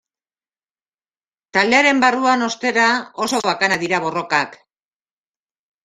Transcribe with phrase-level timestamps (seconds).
[1.59, 2.89] Taldearen barruan, ostera,
[3.29, 4.63] oso bakanak dira borrokak.